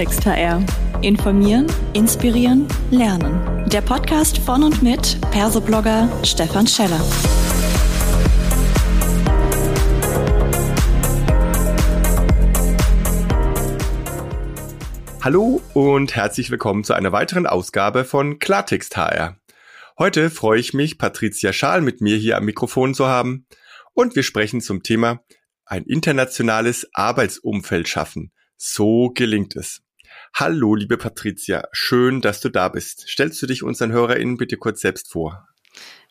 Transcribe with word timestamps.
Klartext 0.00 0.24
HR. 0.24 0.64
Informieren, 1.02 1.66
inspirieren, 1.92 2.66
lernen. 2.90 3.68
Der 3.68 3.82
Podcast 3.82 4.38
von 4.38 4.62
und 4.62 4.82
mit 4.82 5.20
Persoblogger 5.30 6.08
Stefan 6.24 6.66
Scheller. 6.66 6.98
Hallo 15.20 15.60
und 15.74 16.16
herzlich 16.16 16.50
willkommen 16.50 16.82
zu 16.82 16.94
einer 16.94 17.12
weiteren 17.12 17.46
Ausgabe 17.46 18.06
von 18.06 18.38
Klartext 18.38 18.96
HR. 18.96 19.36
Heute 19.98 20.30
freue 20.30 20.60
ich 20.60 20.72
mich, 20.72 20.96
Patricia 20.96 21.52
Schaal 21.52 21.82
mit 21.82 22.00
mir 22.00 22.16
hier 22.16 22.38
am 22.38 22.46
Mikrofon 22.46 22.94
zu 22.94 23.06
haben 23.06 23.44
und 23.92 24.16
wir 24.16 24.22
sprechen 24.22 24.62
zum 24.62 24.82
Thema 24.82 25.20
ein 25.66 25.84
internationales 25.84 26.88
Arbeitsumfeld 26.94 27.86
schaffen. 27.86 28.32
So 28.56 29.10
gelingt 29.14 29.56
es. 29.56 29.82
Hallo, 30.34 30.74
liebe 30.74 30.96
Patricia, 30.96 31.68
schön, 31.72 32.20
dass 32.20 32.40
du 32.40 32.48
da 32.48 32.68
bist. 32.68 33.08
Stellst 33.08 33.42
du 33.42 33.46
dich 33.46 33.62
unseren 33.62 33.92
HörerInnen 33.92 34.36
bitte 34.36 34.56
kurz 34.56 34.80
selbst 34.80 35.12
vor? 35.12 35.46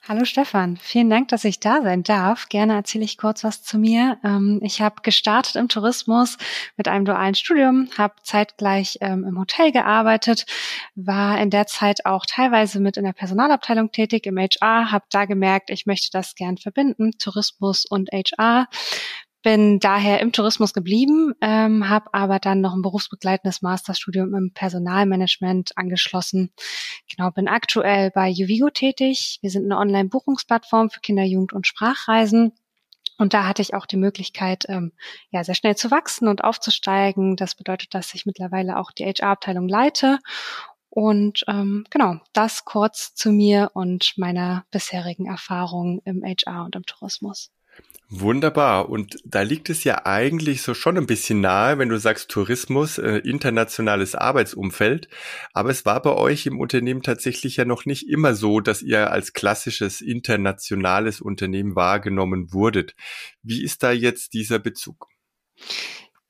Hallo 0.08 0.26
Stefan, 0.26 0.77
vielen 0.77 1.10
Dank, 1.10 1.27
dass 1.27 1.44
ich 1.44 1.60
da 1.60 1.84
sein 1.84 2.04
darf. 2.04 2.50
Gerne 2.50 2.74
erzähle 2.74 3.04
ich 3.04 3.18
kurz 3.18 3.44
was 3.44 3.62
zu 3.62 3.77
mir. 3.77 4.18
Ähm, 4.24 4.60
ich 4.63 4.82
habe 4.82 5.04
gestartet 5.04 5.55
im 5.55 5.68
Tourismus 5.68 6.38
mit 6.77 6.88
einem 6.88 7.05
dualen 7.05 7.36
Studium, 7.36 7.90
habe 7.98 8.16
zeitgleich 8.24 8.98
ähm, 9.02 9.24
im 9.24 9.38
Hotel 9.38 9.72
gearbeitet, 9.72 10.46
war 10.96 11.40
in 11.40 11.52
der 11.52 11.68
Zeit 11.68 12.05
auch 12.05 12.26
teilweise 12.26 12.80
mit 12.80 12.98
in 12.98 13.04
der 13.04 13.13
Personalabteilung 13.13 13.91
tätig 13.91 14.26
im 14.26 14.38
HR, 14.38 14.91
habe 14.91 15.05
da 15.12 15.26
gemerkt, 15.26 15.70
ich 15.70 15.86
möchte 15.86 16.10
das 16.12 16.34
gern 16.34 16.58
verbinden, 16.58 17.12
Tourismus 17.20 17.86
und 17.86 18.10
HR 18.12 18.68
bin 19.41 19.79
daher 19.79 20.20
im 20.20 20.32
Tourismus 20.32 20.73
geblieben, 20.73 21.34
ähm, 21.41 21.87
habe 21.87 22.13
aber 22.13 22.40
dann 22.40 22.62
noch 22.62 22.73
ein 22.73 22.82
berufsbegleitendes 22.82 23.62
Masterstudium 23.62 24.34
im 24.35 24.51
Personalmanagement 24.54 25.77
angeschlossen. 25.77 26.51
Genau, 27.15 27.31
bin 27.31 27.48
aktuell 27.48 28.12
bei 28.12 28.31
Uvigo 28.31 28.70
tätig. 28.70 29.40
Wir 29.41 29.49
sind 29.49 29.65
eine 29.65 29.77
Online-Buchungsplattform 29.77 30.90
für 30.90 30.99
Kinder, 30.99 31.23
Jugend 31.23 31.54
und 31.54 31.68
Sprachreisen. 31.68 32.54
Und 33.18 33.34
da 33.34 33.46
hatte 33.46 33.62
ich 33.62 33.73
auch 33.73 33.85
die 33.85 33.98
Möglichkeit, 33.98 34.65
ähm, 34.70 34.93
ja, 35.29 35.43
sehr 35.43 35.55
schnell 35.55 35.76
zu 35.76 35.91
wachsen 35.91 36.27
und 36.27 36.43
aufzusteigen. 36.43 37.35
Das 37.35 37.55
bedeutet, 37.55 37.93
dass 37.93 38.13
ich 38.13 38.26
mittlerweile 38.26 38.77
auch 38.77 38.91
die 38.91 39.05
HR-Abteilung 39.05 39.68
leite. 39.68 40.20
Und 40.90 41.43
ähm, 41.48 41.85
genau, 41.90 42.15
das 42.34 42.65
kurz 42.65 43.13
zu 43.13 43.31
mir 43.31 43.71
und 43.74 44.18
meiner 44.18 44.65
bisherigen 44.71 45.27
Erfahrung 45.27 46.01
im 46.05 46.24
HR 46.24 46.65
und 46.65 46.76
im 46.76 46.85
Tourismus. 46.85 47.51
Wunderbar. 48.12 48.90
Und 48.90 49.18
da 49.24 49.44
liegt 49.44 49.70
es 49.70 49.84
ja 49.84 50.08
eigentlich 50.08 50.63
so 50.63 50.74
schon 50.74 50.98
ein 50.98 51.05
bisschen 51.05 51.41
nahe, 51.41 51.77
wenn 51.77 51.90
du 51.90 51.99
sagst 51.99 52.32
Tourismus, 52.32 52.98
äh, 52.98 53.18
internationales 53.18 54.16
Arbeitsumfeld. 54.16 55.08
Aber 55.54 55.70
es 55.70 55.86
war 55.86 56.02
bei 56.02 56.13
euch 56.13 56.48
im 56.48 56.60
Unternehmen 56.60 57.04
tatsächlich 57.04 57.58
ja 57.58 57.66
noch 57.66 57.86
nicht 57.86 58.10
immer 58.10 58.34
so, 58.34 58.62
dass 58.62 58.82
ihr 58.82 59.12
als 59.12 59.34
klassisches 59.34 60.02
internationales 60.02 61.21
Unternehmen 61.21 61.76
wahrgenommen 61.76 62.52
wurdet. 62.52 62.96
Wie 63.44 63.63
ist 63.63 63.84
da 63.84 63.91
jetzt 63.91 64.34
dieser 64.34 64.58
Bezug? 64.58 65.08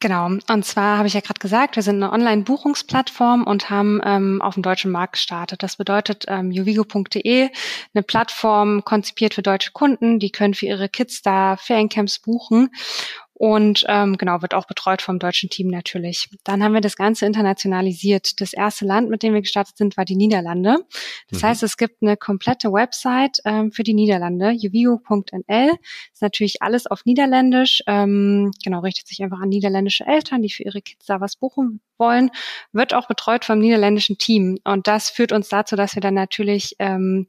Genau, 0.01 0.27
und 0.27 0.65
zwar 0.65 0.97
habe 0.97 1.09
ich 1.09 1.13
ja 1.13 1.19
gerade 1.19 1.41
gesagt, 1.41 1.75
wir 1.75 1.83
sind 1.83 2.01
eine 2.01 2.13
Online-Buchungsplattform 2.13 3.43
und 3.43 3.69
haben 3.69 3.99
ähm, 4.05 4.41
auf 4.41 4.53
dem 4.53 4.63
deutschen 4.63 4.91
Markt 4.91 5.13
gestartet. 5.13 5.61
Das 5.61 5.75
bedeutet 5.75 6.23
ähm, 6.29 6.51
juvigo.de, 6.51 7.49
eine 7.93 8.03
Plattform 8.03 8.85
konzipiert 8.85 9.33
für 9.33 9.41
deutsche 9.41 9.71
Kunden, 9.73 10.19
die 10.19 10.31
können 10.31 10.53
für 10.53 10.67
ihre 10.67 10.87
Kids 10.87 11.21
da 11.21 11.57
Feriencamps 11.57 12.19
buchen 12.19 12.69
und 13.39 13.85
ähm, 13.87 14.17
genau 14.17 14.41
wird 14.41 14.53
auch 14.53 14.67
betreut 14.67 15.01
vom 15.01 15.17
deutschen 15.17 15.49
Team 15.49 15.69
natürlich. 15.69 16.27
Dann 16.43 16.61
haben 16.61 16.73
wir 16.73 16.81
das 16.81 16.97
Ganze 16.97 17.25
internationalisiert. 17.25 18.41
Das 18.41 18.51
erste 18.51 18.83
Land, 18.83 19.09
mit 19.09 19.23
dem 19.23 19.33
wir 19.33 19.39
gestartet 19.39 19.77
sind, 19.77 19.95
war 19.95 20.03
die 20.03 20.17
Niederlande. 20.17 20.79
Das 21.29 21.41
mhm. 21.41 21.47
heißt, 21.47 21.63
es 21.63 21.77
gibt 21.77 22.01
eine 22.01 22.17
komplette 22.17 22.73
Website 22.73 23.37
ähm, 23.45 23.71
für 23.71 23.83
die 23.83 23.93
Niederlande, 23.93 24.51
juvigo.nl. 24.51 25.71
Ist 26.11 26.21
natürlich 26.21 26.61
alles 26.61 26.85
auf 26.85 27.05
Niederländisch. 27.05 27.81
Ähm, 27.87 28.51
genau, 28.61 28.81
richtet 28.81 29.07
sich 29.07 29.23
einfach 29.23 29.39
an 29.39 29.47
niederländische 29.47 30.05
Eltern, 30.05 30.41
die 30.41 30.49
für 30.49 30.63
ihre 30.63 30.81
Kids 30.81 31.05
da 31.05 31.21
was 31.21 31.37
buchen 31.37 31.79
wollen. 31.97 32.31
Wird 32.73 32.93
auch 32.93 33.07
betreut 33.07 33.45
vom 33.45 33.59
niederländischen 33.59 34.17
Team. 34.17 34.57
Und 34.65 34.85
das 34.85 35.09
führt 35.09 35.31
uns 35.31 35.47
dazu, 35.47 35.77
dass 35.77 35.95
wir 35.95 36.01
dann 36.01 36.13
natürlich 36.13 36.75
ähm, 36.79 37.27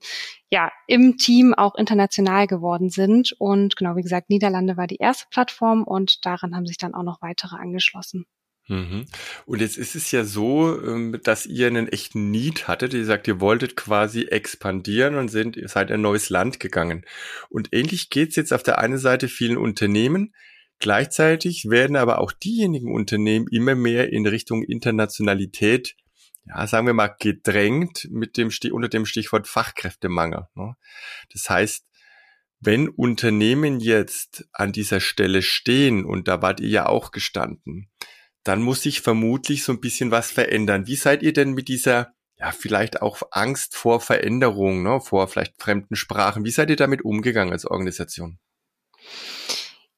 ja, 0.50 0.72
im 0.86 1.16
Team 1.16 1.54
auch 1.54 1.76
international 1.76 2.46
geworden 2.46 2.90
sind. 2.90 3.34
Und 3.38 3.76
genau, 3.76 3.96
wie 3.96 4.02
gesagt, 4.02 4.30
Niederlande 4.30 4.76
war 4.76 4.86
die 4.86 4.96
erste 4.96 5.26
Plattform 5.30 5.84
und 5.84 6.24
daran 6.26 6.54
haben 6.54 6.66
sich 6.66 6.76
dann 6.76 6.94
auch 6.94 7.04
noch 7.04 7.22
weitere 7.22 7.56
angeschlossen. 7.56 8.26
Mhm. 8.68 9.06
Und 9.46 9.60
jetzt 9.60 9.78
ist 9.78 9.96
es 9.96 10.10
ja 10.12 10.24
so, 10.24 10.80
ähm, 10.80 11.18
dass 11.24 11.46
ihr 11.46 11.66
einen 11.66 11.88
echten 11.88 12.30
Need 12.30 12.68
hattet. 12.68 12.94
Ihr 12.94 13.04
sagt, 13.04 13.26
ihr 13.26 13.40
wolltet 13.40 13.76
quasi 13.76 14.22
expandieren 14.24 15.16
und 15.16 15.28
sind, 15.28 15.58
seid 15.68 15.90
in 15.90 15.94
ein 15.94 16.02
neues 16.02 16.30
Land 16.30 16.60
gegangen. 16.60 17.04
Und 17.48 17.68
ähnlich 17.72 18.10
geht's 18.10 18.36
jetzt 18.36 18.52
auf 18.52 18.62
der 18.62 18.78
einen 18.78 18.98
Seite 18.98 19.28
vielen 19.28 19.56
Unternehmen. 19.56 20.34
Gleichzeitig 20.78 21.68
werden 21.68 21.96
aber 21.96 22.20
auch 22.20 22.32
diejenigen 22.32 22.92
Unternehmen 22.92 23.46
immer 23.50 23.74
mehr 23.74 24.12
in 24.12 24.26
Richtung 24.26 24.62
Internationalität 24.62 25.96
ja, 26.44 26.66
sagen 26.66 26.86
wir 26.86 26.94
mal, 26.94 27.14
gedrängt 27.18 28.08
mit 28.10 28.36
dem 28.36 28.50
unter 28.72 28.88
dem 28.88 29.06
Stichwort 29.06 29.46
Fachkräftemangel. 29.46 30.46
Ne? 30.54 30.74
Das 31.32 31.48
heißt, 31.48 31.86
wenn 32.60 32.88
Unternehmen 32.88 33.80
jetzt 33.80 34.46
an 34.52 34.72
dieser 34.72 35.00
Stelle 35.00 35.42
stehen, 35.42 36.04
und 36.04 36.28
da 36.28 36.42
wart 36.42 36.60
ihr 36.60 36.68
ja 36.68 36.86
auch 36.86 37.10
gestanden, 37.10 37.90
dann 38.44 38.62
muss 38.62 38.82
sich 38.82 39.00
vermutlich 39.00 39.64
so 39.64 39.72
ein 39.72 39.80
bisschen 39.80 40.10
was 40.10 40.30
verändern. 40.30 40.86
Wie 40.86 40.96
seid 40.96 41.22
ihr 41.22 41.32
denn 41.32 41.52
mit 41.52 41.68
dieser, 41.68 42.12
ja, 42.36 42.52
vielleicht 42.52 43.02
auch 43.02 43.22
Angst 43.30 43.76
vor 43.76 44.00
Veränderung, 44.00 44.82
ne, 44.82 45.00
vor 45.00 45.28
vielleicht 45.28 45.60
fremden 45.60 45.96
Sprachen, 45.96 46.44
wie 46.44 46.50
seid 46.50 46.70
ihr 46.70 46.76
damit 46.76 47.02
umgegangen 47.02 47.52
als 47.52 47.66
Organisation? 47.66 48.38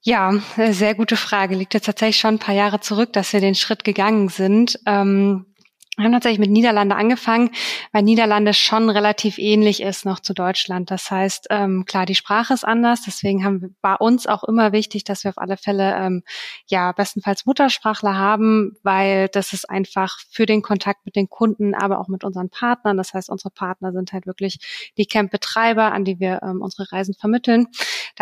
Ja, 0.05 0.33
sehr 0.57 0.97
gute 0.97 1.17
Frage. 1.17 1.55
Liegt 1.55 1.75
jetzt 1.75 1.87
tatsächlich 1.87 2.19
schon 2.19 2.35
ein 2.35 2.41
paar 2.41 2.57
Jahre 2.57 2.81
zurück, 2.81 3.13
dass 3.13 3.33
wir 3.33 3.41
den 3.41 3.55
Schritt 3.55 3.85
gegangen 3.85 4.29
sind. 4.29 4.81
Ähm, 4.85 5.52
wir 5.99 6.07
haben 6.07 6.13
tatsächlich 6.13 6.39
mit 6.39 6.51
Niederlande 6.51 6.97
angefangen, 6.97 7.51
weil 7.93 8.03
Niederlande 8.03 8.55
schon 8.55 8.89
relativ 8.89 9.37
ähnlich 9.37 9.83
ist 9.83 10.07
noch 10.07 10.21
zu 10.21 10.33
Deutschland. 10.33 10.91
Das 10.91 11.11
heißt, 11.11 11.49
ähm, 11.51 11.85
klar, 11.85 12.07
die 12.07 12.15
Sprache 12.15 12.55
ist 12.55 12.65
anders. 12.65 13.03
Deswegen 13.05 13.45
haben 13.45 13.77
bei 13.83 13.97
uns 13.97 14.27
auch 14.27 14.43
immer 14.43 14.73
wichtig, 14.73 15.05
dass 15.05 15.23
wir 15.23 15.29
auf 15.29 15.37
alle 15.37 15.59
Fälle 15.59 15.95
ähm, 15.95 16.23
ja 16.67 16.93
bestenfalls 16.93 17.45
Muttersprachler 17.45 18.17
haben, 18.17 18.73
weil 18.83 19.29
das 19.29 19.53
ist 19.53 19.69
einfach 19.69 20.19
für 20.31 20.47
den 20.47 20.63
Kontakt 20.63 21.05
mit 21.05 21.15
den 21.15 21.29
Kunden, 21.29 21.75
aber 21.75 22.01
auch 22.01 22.09
mit 22.09 22.25
unseren 22.25 22.49
Partnern. 22.49 22.97
Das 22.97 23.13
heißt, 23.13 23.29
unsere 23.29 23.51
Partner 23.51 23.93
sind 23.93 24.15
halt 24.15 24.27
wirklich 24.27 24.93
die 24.97 25.05
Camp-Betreiber, 25.05 25.93
an 25.93 26.07
die 26.07 26.19
wir 26.19 26.41
ähm, 26.43 26.63
unsere 26.63 26.91
Reisen 26.91 27.13
vermitteln. 27.13 27.67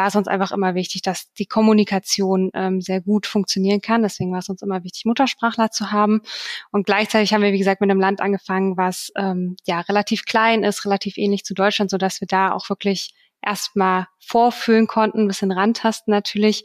Da 0.01 0.07
ist 0.07 0.17
uns 0.17 0.29
einfach 0.29 0.51
immer 0.51 0.75
wichtig, 0.75 1.03
dass 1.03 1.31
die 1.35 1.45
Kommunikation 1.45 2.49
ähm, 2.55 2.81
sehr 2.81 3.03
gut 3.03 3.27
funktionieren 3.27 3.83
kann. 3.83 4.01
Deswegen 4.01 4.33
war 4.33 4.39
es 4.39 4.49
uns 4.49 4.63
immer 4.63 4.83
wichtig, 4.83 5.05
Muttersprachler 5.05 5.73
zu 5.73 5.93
haben. 5.93 6.23
Und 6.71 6.87
gleichzeitig 6.87 7.35
haben 7.35 7.43
wir, 7.43 7.53
wie 7.53 7.59
gesagt, 7.59 7.83
mit 7.83 7.91
einem 7.91 8.01
Land 8.01 8.23
angefangen, 8.23 8.79
was 8.79 9.13
ähm, 9.15 9.57
ja 9.67 9.81
relativ 9.81 10.25
klein 10.25 10.63
ist, 10.63 10.87
relativ 10.87 11.19
ähnlich 11.19 11.45
zu 11.45 11.53
Deutschland, 11.53 11.91
so 11.91 11.99
dass 11.99 12.23
wir 12.23 12.27
da 12.27 12.53
auch 12.53 12.71
wirklich 12.71 13.11
erstmal 13.43 14.07
vorfühlen 14.19 14.87
konnten, 14.87 15.21
ein 15.21 15.29
bisschen 15.29 15.51
rantasten 15.51 16.13
natürlich. 16.13 16.65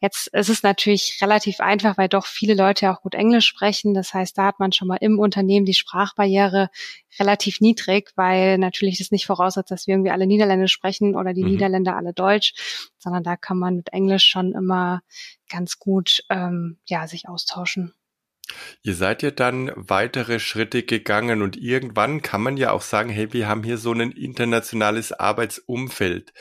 Jetzt 0.00 0.28
ist 0.28 0.48
es 0.48 0.62
natürlich 0.62 1.18
relativ 1.22 1.60
einfach, 1.60 1.96
weil 1.96 2.08
doch 2.08 2.26
viele 2.26 2.54
Leute 2.54 2.90
auch 2.90 3.02
gut 3.02 3.14
Englisch 3.14 3.46
sprechen. 3.46 3.94
Das 3.94 4.12
heißt, 4.12 4.36
da 4.36 4.44
hat 4.44 4.58
man 4.58 4.72
schon 4.72 4.88
mal 4.88 4.98
im 5.00 5.18
Unternehmen 5.18 5.66
die 5.66 5.74
Sprachbarriere 5.74 6.68
relativ 7.18 7.60
niedrig, 7.60 8.12
weil 8.16 8.58
natürlich 8.58 8.98
das 8.98 9.10
nicht 9.10 9.26
voraussetzt, 9.26 9.70
dass 9.70 9.86
wir 9.86 9.94
irgendwie 9.94 10.10
alle 10.10 10.26
Niederländisch 10.26 10.72
sprechen 10.72 11.16
oder 11.16 11.32
die 11.32 11.42
mhm. 11.42 11.50
Niederländer 11.50 11.96
alle 11.96 12.12
Deutsch, 12.12 12.54
sondern 12.98 13.22
da 13.22 13.36
kann 13.36 13.58
man 13.58 13.76
mit 13.76 13.92
Englisch 13.92 14.24
schon 14.24 14.52
immer 14.52 15.00
ganz 15.48 15.78
gut 15.78 16.22
ähm, 16.28 16.78
ja 16.86 17.06
sich 17.06 17.28
austauschen. 17.28 17.94
Ihr 18.82 18.94
seid 18.94 19.22
ja 19.22 19.30
dann 19.30 19.72
weitere 19.74 20.38
Schritte 20.38 20.82
gegangen 20.82 21.42
und 21.42 21.56
irgendwann 21.56 22.22
kann 22.22 22.42
man 22.42 22.56
ja 22.56 22.72
auch 22.72 22.82
sagen, 22.82 23.10
hey, 23.10 23.32
wir 23.32 23.48
haben 23.48 23.64
hier 23.64 23.78
so 23.78 23.92
ein 23.92 24.12
internationales 24.12 25.12
Arbeitsumfeld. 25.12 26.32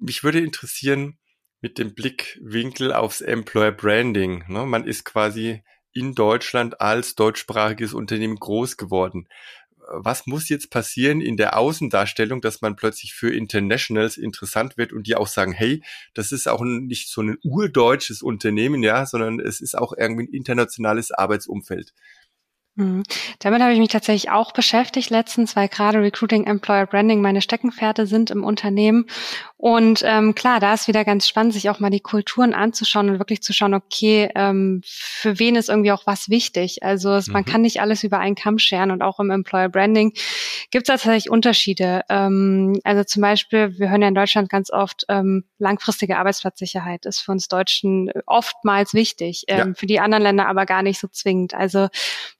Mich 0.00 0.24
würde 0.24 0.40
interessieren, 0.40 1.18
mit 1.60 1.78
dem 1.78 1.94
Blickwinkel 1.94 2.92
aufs 2.92 3.22
Employer 3.22 3.72
Branding. 3.72 4.44
Ne? 4.48 4.66
Man 4.66 4.86
ist 4.86 5.04
quasi 5.04 5.62
in 5.92 6.14
Deutschland 6.14 6.80
als 6.80 7.14
deutschsprachiges 7.14 7.94
Unternehmen 7.94 8.36
groß 8.36 8.76
geworden 8.76 9.28
was 9.88 10.26
muss 10.26 10.48
jetzt 10.48 10.70
passieren 10.70 11.20
in 11.20 11.36
der 11.36 11.58
Außendarstellung, 11.58 12.40
dass 12.40 12.60
man 12.60 12.76
plötzlich 12.76 13.14
für 13.14 13.34
Internationals 13.34 14.16
interessant 14.16 14.76
wird 14.76 14.92
und 14.92 15.06
die 15.06 15.16
auch 15.16 15.26
sagen, 15.26 15.52
hey, 15.52 15.82
das 16.14 16.32
ist 16.32 16.48
auch 16.48 16.62
nicht 16.62 17.08
so 17.08 17.22
ein 17.22 17.38
urdeutsches 17.42 18.22
Unternehmen, 18.22 18.82
ja, 18.82 19.06
sondern 19.06 19.40
es 19.40 19.60
ist 19.60 19.76
auch 19.76 19.92
irgendwie 19.96 20.24
ein 20.24 20.32
internationales 20.32 21.10
Arbeitsumfeld. 21.10 21.92
Mhm. 22.76 23.04
Damit 23.38 23.62
habe 23.62 23.72
ich 23.72 23.78
mich 23.78 23.90
tatsächlich 23.90 24.32
auch 24.32 24.52
beschäftigt 24.52 25.10
letztens, 25.10 25.54
weil 25.54 25.68
gerade 25.68 26.00
Recruiting, 26.00 26.44
Employer 26.44 26.86
Branding 26.86 27.20
meine 27.20 27.40
Steckenpferde 27.40 28.06
sind 28.06 28.32
im 28.32 28.42
Unternehmen. 28.42 29.06
Und 29.56 30.02
ähm, 30.04 30.34
klar, 30.34 30.58
da 30.58 30.74
ist 30.74 30.88
wieder 30.88 31.04
ganz 31.04 31.28
spannend, 31.28 31.52
sich 31.52 31.70
auch 31.70 31.78
mal 31.78 31.90
die 31.90 32.00
Kulturen 32.00 32.52
anzuschauen 32.52 33.08
und 33.08 33.18
wirklich 33.18 33.42
zu 33.42 33.52
schauen, 33.52 33.74
okay, 33.74 34.28
ähm, 34.34 34.82
für 34.84 35.38
wen 35.38 35.54
ist 35.54 35.68
irgendwie 35.68 35.92
auch 35.92 36.06
was 36.06 36.28
wichtig. 36.28 36.82
Also 36.82 37.14
es, 37.14 37.28
mhm. 37.28 37.34
man 37.34 37.44
kann 37.44 37.62
nicht 37.62 37.80
alles 37.80 38.02
über 38.02 38.18
einen 38.18 38.34
Kamm 38.34 38.58
scheren 38.58 38.90
und 38.90 39.02
auch 39.02 39.20
im 39.20 39.30
Employer 39.30 39.68
Branding 39.68 40.12
gibt 40.70 40.88
es 40.88 40.88
tatsächlich 40.88 41.30
Unterschiede. 41.30 42.02
Ähm, 42.08 42.80
also 42.82 43.04
zum 43.04 43.22
Beispiel, 43.22 43.78
wir 43.78 43.88
hören 43.88 44.02
ja 44.02 44.08
in 44.08 44.14
Deutschland 44.14 44.50
ganz 44.50 44.70
oft, 44.70 45.04
ähm, 45.08 45.44
langfristige 45.58 46.18
Arbeitsplatzsicherheit 46.18 47.06
ist 47.06 47.20
für 47.20 47.32
uns 47.32 47.46
Deutschen 47.48 48.10
oftmals 48.26 48.94
wichtig, 48.94 49.44
ähm, 49.46 49.58
ja. 49.58 49.74
für 49.74 49.86
die 49.86 50.00
anderen 50.00 50.24
Länder 50.24 50.48
aber 50.48 50.66
gar 50.66 50.82
nicht 50.82 50.98
so 50.98 51.06
zwingend. 51.06 51.54
Also 51.54 51.88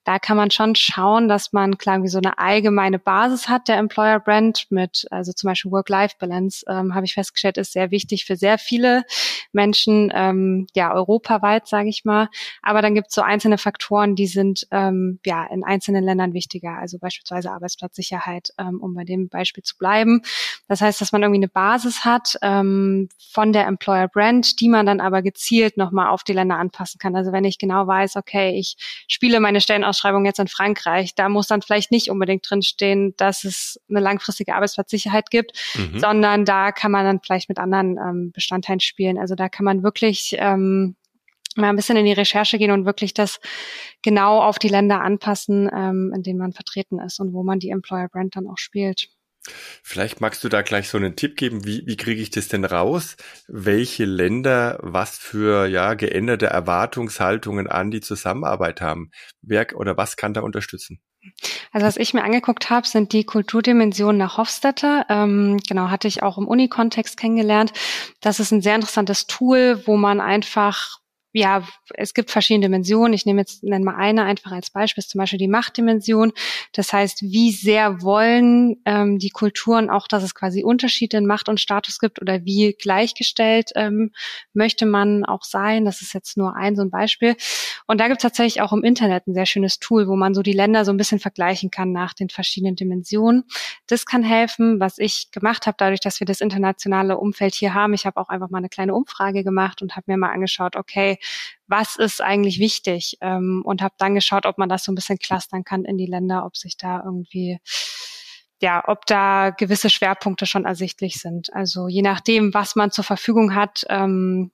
da 0.04 0.18
kann 0.24 0.38
man 0.38 0.50
schon 0.50 0.74
schauen, 0.74 1.28
dass 1.28 1.52
man 1.52 1.76
klar 1.76 2.02
wie 2.02 2.08
so 2.08 2.16
eine 2.16 2.38
allgemeine 2.38 2.98
Basis 2.98 3.46
hat 3.46 3.68
der 3.68 3.76
Employer 3.76 4.18
Brand 4.20 4.64
mit, 4.70 5.04
also 5.10 5.34
zum 5.34 5.48
Beispiel 5.48 5.70
Work-Life-Balance, 5.70 6.64
ähm, 6.66 6.94
habe 6.94 7.04
ich 7.04 7.12
festgestellt, 7.12 7.58
ist 7.58 7.74
sehr 7.74 7.90
wichtig 7.90 8.24
für 8.24 8.34
sehr 8.34 8.56
viele 8.56 9.04
Menschen, 9.52 10.10
ähm, 10.14 10.66
ja, 10.74 10.94
europaweit, 10.94 11.68
sage 11.68 11.90
ich 11.90 12.06
mal. 12.06 12.30
Aber 12.62 12.80
dann 12.80 12.94
gibt 12.94 13.08
es 13.08 13.14
so 13.14 13.20
einzelne 13.20 13.58
Faktoren, 13.58 14.14
die 14.14 14.26
sind 14.26 14.66
ähm, 14.70 15.20
ja 15.26 15.44
in 15.52 15.62
einzelnen 15.62 16.02
Ländern 16.02 16.32
wichtiger, 16.32 16.78
also 16.78 16.98
beispielsweise 16.98 17.50
Arbeitsplatzsicherheit, 17.50 18.48
ähm, 18.56 18.80
um 18.80 18.94
bei 18.94 19.04
dem 19.04 19.28
Beispiel 19.28 19.62
zu 19.62 19.76
bleiben. 19.76 20.22
Das 20.68 20.80
heißt, 20.80 21.02
dass 21.02 21.12
man 21.12 21.22
irgendwie 21.22 21.40
eine 21.40 21.48
Basis 21.48 22.06
hat 22.06 22.38
ähm, 22.40 23.10
von 23.30 23.52
der 23.52 23.66
Employer 23.66 24.08
Brand, 24.08 24.58
die 24.60 24.70
man 24.70 24.86
dann 24.86 25.00
aber 25.00 25.20
gezielt 25.20 25.76
nochmal 25.76 26.08
auf 26.08 26.24
die 26.24 26.32
Länder 26.32 26.56
anpassen 26.56 26.98
kann. 26.98 27.14
Also 27.14 27.30
wenn 27.30 27.44
ich 27.44 27.58
genau 27.58 27.86
weiß, 27.86 28.16
okay, 28.16 28.58
ich 28.58 28.76
spiele 29.06 29.38
meine 29.38 29.60
Stellenausschreibung 29.60 30.13
Ausschreibung 30.14 30.24
jetzt 30.24 30.38
in 30.38 30.48
Frankreich, 30.48 31.14
da 31.14 31.28
muss 31.28 31.46
dann 31.46 31.62
vielleicht 31.62 31.90
nicht 31.90 32.10
unbedingt 32.10 32.48
drinstehen, 32.48 33.14
dass 33.16 33.44
es 33.44 33.80
eine 33.88 34.00
langfristige 34.00 34.54
Arbeitsplatzsicherheit 34.54 35.30
gibt, 35.30 35.52
mhm. 35.74 35.98
sondern 35.98 36.44
da 36.44 36.72
kann 36.72 36.92
man 36.92 37.04
dann 37.04 37.20
vielleicht 37.20 37.48
mit 37.48 37.58
anderen 37.58 37.98
ähm, 37.98 38.32
Bestandteilen 38.32 38.80
spielen. 38.80 39.18
Also 39.18 39.34
da 39.34 39.48
kann 39.48 39.64
man 39.64 39.82
wirklich 39.82 40.36
ähm, 40.38 40.96
mal 41.56 41.68
ein 41.68 41.76
bisschen 41.76 41.96
in 41.96 42.06
die 42.06 42.12
Recherche 42.12 42.58
gehen 42.58 42.70
und 42.70 42.86
wirklich 42.86 43.14
das 43.14 43.40
genau 44.02 44.40
auf 44.40 44.58
die 44.58 44.68
Länder 44.68 45.00
anpassen, 45.00 45.70
ähm, 45.74 46.12
in 46.14 46.22
denen 46.22 46.38
man 46.38 46.52
vertreten 46.52 46.98
ist 46.98 47.20
und 47.20 47.32
wo 47.32 47.42
man 47.42 47.58
die 47.58 47.70
Employer 47.70 48.08
Brand 48.08 48.36
dann 48.36 48.48
auch 48.48 48.58
spielt. 48.58 49.08
Vielleicht 49.82 50.20
magst 50.20 50.42
du 50.42 50.48
da 50.48 50.62
gleich 50.62 50.88
so 50.88 50.96
einen 50.96 51.16
Tipp 51.16 51.36
geben, 51.36 51.64
wie, 51.66 51.82
wie 51.86 51.96
kriege 51.96 52.22
ich 52.22 52.30
das 52.30 52.48
denn 52.48 52.64
raus? 52.64 53.16
Welche 53.46 54.04
Länder 54.06 54.78
was 54.82 55.18
für 55.18 55.66
ja 55.66 55.94
geänderte 55.94 56.46
Erwartungshaltungen 56.46 57.66
an 57.66 57.90
die 57.90 58.00
Zusammenarbeit 58.00 58.80
haben? 58.80 59.10
Wer 59.42 59.66
oder 59.76 59.96
was 59.96 60.16
kann 60.16 60.34
da 60.34 60.40
unterstützen? 60.40 61.00
Also 61.72 61.86
was 61.86 61.96
ich 61.96 62.14
mir 62.14 62.22
angeguckt 62.22 62.70
habe, 62.70 62.86
sind 62.86 63.12
die 63.12 63.24
Kulturdimensionen 63.24 64.18
nach 64.18 64.36
Hofstetter. 64.36 65.06
Ähm, 65.08 65.58
genau, 65.66 65.90
hatte 65.90 66.08
ich 66.08 66.22
auch 66.22 66.38
im 66.38 66.46
Uni-Kontext 66.46 67.16
kennengelernt. 67.16 67.72
Das 68.20 68.40
ist 68.40 68.50
ein 68.50 68.62
sehr 68.62 68.74
interessantes 68.74 69.26
Tool, 69.26 69.82
wo 69.86 69.96
man 69.96 70.20
einfach 70.20 70.98
ja, 71.34 71.66
es 71.94 72.14
gibt 72.14 72.30
verschiedene 72.30 72.66
Dimensionen. 72.66 73.12
Ich 73.12 73.26
nehme 73.26 73.40
jetzt 73.40 73.64
nenne 73.64 73.84
mal 73.84 73.96
eine 73.96 74.22
einfach 74.22 74.52
als 74.52 74.70
Beispiel, 74.70 75.02
zum 75.02 75.18
Beispiel 75.18 75.38
die 75.38 75.48
Machtdimension. 75.48 76.32
Das 76.72 76.92
heißt, 76.92 77.22
wie 77.22 77.50
sehr 77.50 78.02
wollen 78.02 78.76
ähm, 78.84 79.18
die 79.18 79.30
Kulturen 79.30 79.90
auch, 79.90 80.06
dass 80.06 80.22
es 80.22 80.36
quasi 80.36 80.62
Unterschiede 80.62 81.16
in 81.16 81.26
Macht 81.26 81.48
und 81.48 81.58
Status 81.60 81.98
gibt 81.98 82.22
oder 82.22 82.44
wie 82.44 82.76
gleichgestellt 82.78 83.72
ähm, 83.74 84.12
möchte 84.52 84.86
man 84.86 85.24
auch 85.24 85.42
sein. 85.42 85.84
Das 85.84 86.02
ist 86.02 86.14
jetzt 86.14 86.36
nur 86.36 86.54
ein 86.54 86.76
so 86.76 86.82
ein 86.82 86.90
Beispiel. 86.90 87.34
Und 87.88 88.00
da 88.00 88.06
gibt 88.06 88.18
es 88.18 88.22
tatsächlich 88.22 88.62
auch 88.62 88.72
im 88.72 88.84
Internet 88.84 89.26
ein 89.26 89.34
sehr 89.34 89.46
schönes 89.46 89.80
Tool, 89.80 90.06
wo 90.06 90.14
man 90.14 90.34
so 90.34 90.42
die 90.42 90.52
Länder 90.52 90.84
so 90.84 90.92
ein 90.92 90.96
bisschen 90.96 91.18
vergleichen 91.18 91.72
kann 91.72 91.90
nach 91.90 92.14
den 92.14 92.28
verschiedenen 92.28 92.76
Dimensionen. 92.76 93.42
Das 93.88 94.06
kann 94.06 94.22
helfen, 94.22 94.78
was 94.78 94.98
ich 94.98 95.32
gemacht 95.32 95.66
habe, 95.66 95.74
dadurch, 95.80 96.00
dass 96.00 96.20
wir 96.20 96.28
das 96.28 96.40
internationale 96.40 97.18
Umfeld 97.18 97.56
hier 97.56 97.74
haben. 97.74 97.92
Ich 97.92 98.06
habe 98.06 98.20
auch 98.20 98.28
einfach 98.28 98.50
mal 98.50 98.58
eine 98.58 98.68
kleine 98.68 98.94
Umfrage 98.94 99.42
gemacht 99.42 99.82
und 99.82 99.96
habe 99.96 100.04
mir 100.12 100.16
mal 100.16 100.30
angeschaut, 100.30 100.76
okay, 100.76 101.18
was 101.66 101.96
ist 101.96 102.20
eigentlich 102.20 102.58
wichtig 102.58 103.16
ähm, 103.20 103.62
und 103.64 103.82
habe 103.82 103.94
dann 103.98 104.14
geschaut, 104.14 104.46
ob 104.46 104.58
man 104.58 104.68
das 104.68 104.84
so 104.84 104.92
ein 104.92 104.94
bisschen 104.94 105.18
clustern 105.18 105.64
kann 105.64 105.84
in 105.84 105.96
die 105.98 106.06
Länder, 106.06 106.44
ob 106.44 106.56
sich 106.56 106.76
da 106.76 107.02
irgendwie 107.04 107.58
ja, 108.60 108.82
ob 108.86 109.04
da 109.06 109.50
gewisse 109.50 109.90
Schwerpunkte 109.90 110.46
schon 110.46 110.64
ersichtlich 110.64 111.20
sind. 111.20 111.52
Also 111.52 111.88
je 111.88 112.02
nachdem, 112.02 112.54
was 112.54 112.76
man 112.76 112.90
zur 112.90 113.04
Verfügung 113.04 113.54
hat, 113.54 113.84
ähm, 113.90 114.52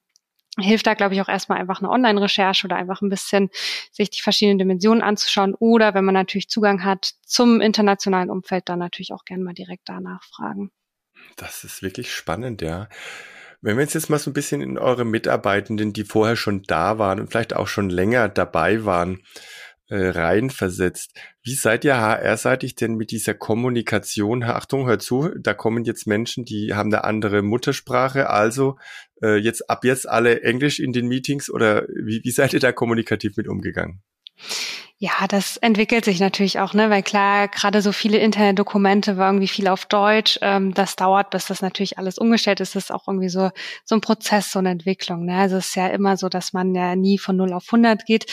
hilft 0.58 0.86
da, 0.86 0.94
glaube 0.94 1.14
ich, 1.14 1.20
auch 1.20 1.28
erstmal 1.28 1.58
einfach 1.58 1.80
eine 1.80 1.90
Online-Recherche 1.90 2.66
oder 2.66 2.76
einfach 2.76 3.02
ein 3.02 3.08
bisschen 3.08 3.50
sich 3.92 4.10
die 4.10 4.20
verschiedenen 4.20 4.58
Dimensionen 4.58 5.02
anzuschauen. 5.02 5.54
Oder 5.54 5.94
wenn 5.94 6.04
man 6.04 6.14
natürlich 6.14 6.48
Zugang 6.48 6.84
hat 6.84 7.12
zum 7.24 7.60
internationalen 7.60 8.30
Umfeld, 8.30 8.68
dann 8.68 8.80
natürlich 8.80 9.12
auch 9.12 9.24
gerne 9.24 9.44
mal 9.44 9.54
direkt 9.54 9.88
danach 9.88 10.24
fragen. 10.24 10.70
Das 11.36 11.64
ist 11.64 11.82
wirklich 11.82 12.12
spannend, 12.12 12.62
ja. 12.62 12.88
Wenn 13.62 13.76
wir 13.76 13.82
uns 13.82 13.94
jetzt 13.94 14.08
mal 14.08 14.18
so 14.18 14.30
ein 14.30 14.34
bisschen 14.34 14.62
in 14.62 14.78
eure 14.78 15.04
Mitarbeitenden, 15.04 15.92
die 15.92 16.04
vorher 16.04 16.36
schon 16.36 16.62
da 16.62 16.98
waren 16.98 17.20
und 17.20 17.30
vielleicht 17.30 17.54
auch 17.54 17.68
schon 17.68 17.90
länger 17.90 18.28
dabei 18.28 18.84
waren, 18.84 19.20
äh, 19.90 20.10
reinversetzt. 20.10 21.18
Wie 21.42 21.54
seid 21.54 21.84
ihr 21.84 21.96
HR-seitig 21.96 22.76
denn 22.76 22.94
mit 22.94 23.10
dieser 23.10 23.34
Kommunikation? 23.34 24.44
Achtung, 24.44 24.86
hör 24.86 25.00
zu, 25.00 25.30
da 25.36 25.52
kommen 25.52 25.84
jetzt 25.84 26.06
Menschen, 26.06 26.44
die 26.44 26.74
haben 26.74 26.94
eine 26.94 27.02
andere 27.04 27.42
Muttersprache, 27.42 28.30
also 28.30 28.78
äh, 29.20 29.36
jetzt 29.36 29.68
ab 29.68 29.84
jetzt 29.84 30.08
alle 30.08 30.42
Englisch 30.42 30.78
in 30.78 30.92
den 30.92 31.08
Meetings 31.08 31.50
oder 31.50 31.88
wie, 31.88 32.20
wie 32.22 32.30
seid 32.30 32.52
ihr 32.52 32.60
da 32.60 32.70
kommunikativ 32.70 33.36
mit 33.36 33.48
umgegangen? 33.48 34.00
Ja, 35.02 35.26
das 35.28 35.56
entwickelt 35.56 36.04
sich 36.04 36.20
natürlich 36.20 36.58
auch, 36.58 36.74
ne, 36.74 36.90
weil 36.90 37.02
klar, 37.02 37.48
gerade 37.48 37.80
so 37.80 37.90
viele 37.90 38.18
Internetdokumente 38.18 39.16
war 39.16 39.30
irgendwie 39.30 39.48
viel 39.48 39.66
auf 39.66 39.86
Deutsch. 39.86 40.38
Ähm, 40.42 40.74
das 40.74 40.94
dauert, 40.94 41.30
bis 41.30 41.46
das 41.46 41.62
natürlich 41.62 41.96
alles 41.96 42.18
umgestellt 42.18 42.60
ist. 42.60 42.74
Das 42.74 42.84
ist 42.84 42.90
auch 42.92 43.08
irgendwie 43.08 43.30
so 43.30 43.50
so 43.86 43.94
ein 43.94 44.02
Prozess, 44.02 44.52
so 44.52 44.58
eine 44.58 44.68
Entwicklung. 44.68 45.24
Ne? 45.24 45.38
Also 45.38 45.56
es 45.56 45.68
ist 45.68 45.76
ja 45.76 45.86
immer 45.86 46.18
so, 46.18 46.28
dass 46.28 46.52
man 46.52 46.74
ja 46.74 46.96
nie 46.96 47.16
von 47.16 47.34
0 47.36 47.54
auf 47.54 47.64
100 47.72 48.04
geht. 48.04 48.26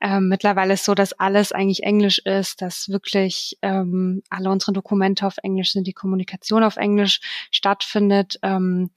Ähm, 0.00 0.28
mittlerweile 0.28 0.74
ist 0.74 0.84
so, 0.84 0.94
dass 0.94 1.12
alles 1.12 1.50
eigentlich 1.50 1.82
Englisch 1.82 2.20
ist, 2.20 2.62
dass 2.62 2.88
wirklich 2.88 3.58
ähm, 3.62 4.22
alle 4.30 4.50
unsere 4.50 4.72
Dokumente 4.72 5.26
auf 5.26 5.36
Englisch 5.42 5.72
sind, 5.72 5.88
die 5.88 5.92
Kommunikation 5.92 6.62
auf 6.62 6.76
Englisch 6.76 7.20
stattfindet. 7.50 8.38
Ähm, 8.42 8.90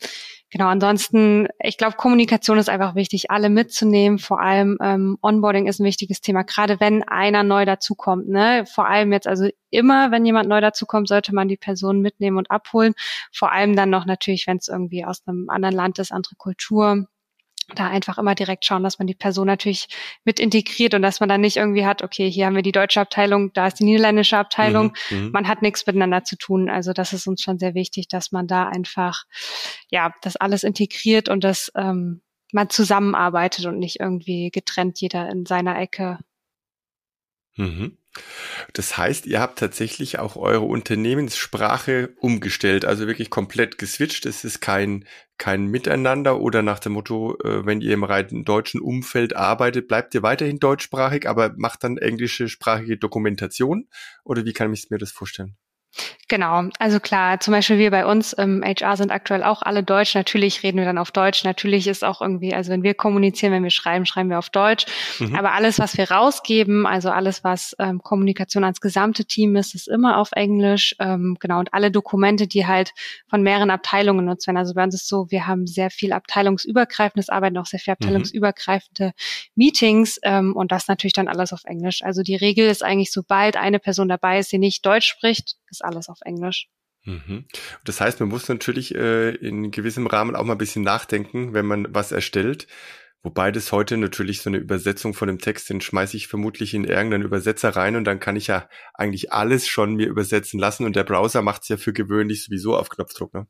genau, 0.51 0.68
ansonsten, 0.68 1.48
ich 1.59 1.77
glaube, 1.77 1.98
Kommunikation 1.98 2.59
ist 2.59 2.69
einfach 2.69 2.94
wichtig, 2.94 3.31
alle 3.31 3.50
mitzunehmen. 3.50 4.19
Vor 4.19 4.39
allem 4.42 4.77
ähm, 4.80 5.18
Onboarding 5.24 5.65
ist 5.65 5.80
ein 5.80 5.86
wichtiges 5.86 6.21
Thema, 6.21 6.44
gerade 6.44 6.80
wenn 6.80 7.01
einer 7.04 7.42
neu 7.42 7.65
dazukommt. 7.65 8.30
Ne? 8.30 8.65
Vor 8.68 8.86
allem 8.88 9.12
jetzt, 9.12 9.27
also 9.27 9.50
immer, 9.71 10.12
wenn 10.12 10.25
jemand 10.25 10.50
neu 10.50 10.62
dazukommt, 10.62 11.07
sollte 11.07 11.33
man 11.33 11.47
die 11.47 11.57
Person 11.57 12.01
mitnehmen 12.01 12.38
und 12.38 12.51
abholen. 12.51 12.94
Vor 13.33 13.51
allem 13.51 13.75
dann 13.75 13.89
noch 13.89 14.06
natürlich, 14.06 14.45
wenn 14.45 14.57
es 14.57 14.68
irgendwie 14.68 15.04
aus 15.04 15.24
einem 15.25 15.49
anderen 15.49 15.76
Land 15.76 15.97
ist, 15.97 16.11
andere 16.11 16.35
Kultur 16.35 17.07
da 17.75 17.87
einfach 17.87 18.18
immer 18.18 18.35
direkt 18.35 18.66
schauen, 18.66 18.83
dass 18.83 18.99
man 18.99 19.07
die 19.07 19.16
Person 19.16 19.47
natürlich 19.47 19.87
mit 20.23 20.40
integriert 20.40 20.94
und 20.94 21.01
dass 21.01 21.19
man 21.19 21.30
dann 21.30 21.42
nicht 21.42 21.57
irgendwie 21.57 21.85
hat, 21.85 22.01
okay, 22.01 22.30
hier 22.30 22.45
haben 22.45 22.56
wir 22.56 22.61
die 22.61 22.71
deutsche 22.71 23.01
Abteilung, 23.01 23.54
da 23.54 23.68
ist 23.68 23.80
die 23.80 23.83
niederländische 23.83 24.37
Abteilung, 24.37 24.94
mhm, 25.09 25.25
mhm, 25.25 25.31
man 25.31 25.47
hat 25.47 25.61
nichts 25.61 25.85
miteinander 25.85 26.23
zu 26.23 26.37
tun. 26.37 26.69
Also 26.69 26.94
das 26.94 27.13
ist 27.13 27.28
uns 27.28 27.42
schon 27.42 27.59
sehr 27.59 27.73
wichtig, 27.73 28.07
dass 28.07 28.31
man 28.31 28.47
da 28.47 28.68
einfach, 28.68 29.23
ja, 29.90 30.13
das 30.21 30.35
alles 30.35 30.63
integriert 30.63 31.30
und 31.30 31.44
dass 31.44 31.71
ähm, 31.75 32.21
man 32.51 32.69
zusammenarbeitet 32.69 33.66
und 33.66 33.80
nicht 33.80 33.99
irgendwie 33.99 34.51
getrennt 34.51 34.99
jeder 34.99 35.30
in 35.30 35.45
seiner 35.45 35.80
Ecke. 35.80 36.19
Mhm. 37.56 37.97
Das 38.73 38.97
heißt, 38.97 39.25
ihr 39.25 39.39
habt 39.39 39.59
tatsächlich 39.59 40.19
auch 40.19 40.35
eure 40.35 40.65
Unternehmenssprache 40.65 42.13
umgestellt, 42.18 42.85
also 42.85 43.07
wirklich 43.07 43.30
komplett 43.30 43.77
geswitcht. 43.77 44.25
Es 44.25 44.44
ist 44.44 44.59
kein, 44.59 45.06
kein 45.37 45.68
Miteinander 45.68 46.39
oder 46.41 46.61
nach 46.61 46.80
dem 46.80 46.94
Motto, 46.94 47.37
äh, 47.44 47.65
wenn 47.65 47.81
ihr 47.81 47.94
im 47.94 48.03
rein 48.03 48.44
deutschen 48.44 48.81
Umfeld 48.81 49.35
arbeitet, 49.35 49.87
bleibt 49.87 50.13
ihr 50.13 50.23
weiterhin 50.23 50.59
deutschsprachig, 50.59 51.27
aber 51.27 51.53
macht 51.56 51.83
dann 51.83 51.97
englische 51.97 52.49
sprachige 52.49 52.97
Dokumentation? 52.97 53.87
Oder 54.23 54.45
wie 54.45 54.53
kann 54.53 54.73
ich 54.73 54.89
mir 54.89 54.97
das 54.97 55.11
vorstellen? 55.11 55.56
Genau, 56.31 56.64
also 56.80 57.02
klar, 57.02 57.42
zum 57.42 57.52
Beispiel 57.52 57.78
wir 57.78 57.92
bei 57.92 58.06
uns 58.06 58.31
im 58.31 58.64
HR 58.64 58.95
sind 58.95 59.11
aktuell 59.11 59.44
auch 59.44 59.64
alle 59.64 59.83
Deutsch. 59.83 60.16
Natürlich 60.16 60.64
reden 60.64 60.78
wir 60.78 60.85
dann 60.85 60.97
auf 60.97 61.11
Deutsch. 61.11 61.44
Natürlich 61.44 61.88
ist 61.88 62.06
auch 62.06 62.21
irgendwie, 62.21 62.54
also 62.54 62.71
wenn 62.71 62.83
wir 62.83 62.94
kommunizieren, 62.94 63.52
wenn 63.52 63.64
wir 63.64 63.69
schreiben, 63.69 64.06
schreiben 64.06 64.30
wir 64.30 64.40
auf 64.40 64.50
Deutsch. 64.50 64.85
Mhm. 65.19 65.35
Aber 65.35 65.52
alles, 65.52 65.78
was 65.78 65.97
wir 65.97 66.09
rausgeben, 66.09 66.88
also 66.88 67.09
alles, 67.09 67.44
was 67.44 67.76
ähm, 67.80 68.02
Kommunikation 68.02 68.64
ans 68.64 68.80
gesamte 68.80 69.26
Team 69.26 69.57
ist, 69.57 69.76
ist 69.76 69.90
immer 69.90 70.19
auf 70.19 70.30
Englisch. 70.31 70.95
Ähm, 71.00 71.35
genau, 71.38 71.59
und 71.59 71.73
alle 71.73 71.92
Dokumente, 71.92 72.47
die 72.47 72.66
halt 72.66 72.94
von 73.30 73.44
mehreren 73.44 73.69
Abteilungen 73.69 74.26
genutzt 74.26 74.47
werden. 74.47 74.56
Also 74.56 74.73
bei 74.73 74.85
uns 74.85 74.95
ist 74.95 75.09
so, 75.09 75.30
wir 75.31 75.47
haben 75.47 75.68
sehr 75.68 75.90
viel 75.90 76.14
abteilungsübergreifendes 76.14 77.28
Arbeiten, 77.28 77.57
auch 77.57 77.66
sehr 77.66 77.81
viel 77.81 77.94
mhm. 78.00 78.06
abteilungsübergreifende 78.06 79.07
mhm. 79.07 79.11
Meetings 79.56 80.18
ähm, 80.23 80.56
und 80.56 80.71
das 80.71 80.88
natürlich 80.88 81.11
dann 81.11 81.28
alles 81.28 81.52
auf 81.52 81.66
Englisch. 81.66 82.02
Also 82.04 82.23
die 82.23 82.38
Regel 82.38 82.69
ist 82.69 82.85
eigentlich, 82.85 83.11
sobald 83.11 83.57
eine 83.57 83.80
Person 83.80 84.07
dabei 84.07 84.40
ist, 84.40 84.50
die 84.54 84.59
nicht 84.59 84.85
Deutsch 84.85 85.07
spricht, 85.07 85.57
ist 85.69 85.83
alles 85.83 86.09
auf 86.09 86.20
Englisch. 86.23 86.68
Mhm. 87.04 87.45
Das 87.83 87.99
heißt, 87.99 88.19
man 88.19 88.30
muss 88.30 88.47
natürlich 88.47 88.94
äh, 88.95 89.31
in 89.35 89.71
gewissem 89.71 90.07
Rahmen 90.07 90.35
auch 90.35 90.44
mal 90.44 90.54
ein 90.54 90.59
bisschen 90.59 90.83
nachdenken, 90.83 91.54
wenn 91.54 91.66
man 91.66 91.87
was 91.94 92.11
erstellt. 92.11 92.68
Wobei 93.23 93.51
das 93.51 93.71
heute 93.71 93.97
natürlich 93.97 94.42
so 94.42 94.49
eine 94.49 94.57
Übersetzung 94.57 95.13
von 95.13 95.28
dem 95.28 95.37
Text, 95.37 95.69
den 95.69 95.80
schmeiße 95.80 96.18
ich 96.18 96.28
vermutlich 96.28 96.73
in 96.73 96.85
irgendeinen 96.85 97.23
Übersetzer 97.23 97.69
rein 97.69 97.95
und 97.95 98.04
dann 98.04 98.19
kann 98.19 98.35
ich 98.35 98.47
ja 98.47 98.68
eigentlich 98.95 99.31
alles 99.31 99.68
schon 99.68 99.95
mir 99.95 100.07
übersetzen 100.07 100.59
lassen 100.59 100.85
und 100.85 100.95
der 100.95 101.04
Browser 101.04 101.44
macht 101.44 101.61
es 101.61 101.69
ja 101.69 101.78
für 101.78 101.94
gewöhnlich 101.94 102.44
sowieso 102.44 102.75
auf 102.75 102.90
Knopfdruck, 102.90 103.33
ne? 103.33 103.47